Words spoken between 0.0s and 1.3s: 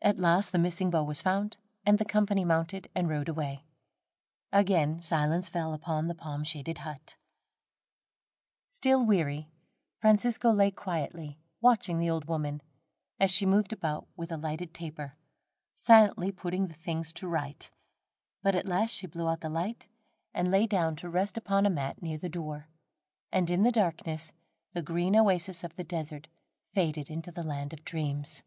At last the missing bow was